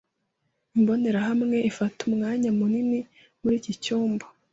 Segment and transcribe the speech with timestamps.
[0.77, 2.99] Imbonerahamwe ifata umwanya munini
[3.41, 4.25] muri iki cyumba.